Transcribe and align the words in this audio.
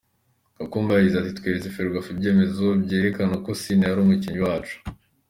Gakumba 0.57 0.91
yagize 0.93 1.15
ati: 1.17 1.35
“Tweretse 1.39 1.71
Ferwafa 1.75 2.09
ibyemezo 2.11 2.65
byerekana 2.83 3.35
ko 3.43 3.49
Sina 3.61 3.85
yari 3.87 3.99
umukinnyi 4.01 4.39
wacu. 4.47 4.75